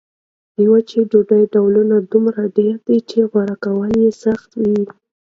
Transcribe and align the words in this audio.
د 0.55 0.57
وچې 0.71 0.99
ډوډۍ 1.09 1.43
ډولونه 1.53 1.95
دومره 2.13 2.41
ډېر 2.57 2.75
دي 2.87 2.97
چې 3.09 3.17
غوره 3.31 3.55
کول 3.65 3.91
یې 4.03 4.11
سخت 4.23 4.49
وي. 4.61 4.81